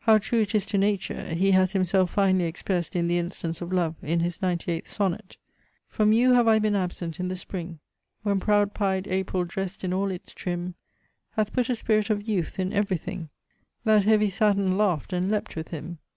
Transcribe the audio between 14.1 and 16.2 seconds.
Saturn laugh'd and leap'd with him.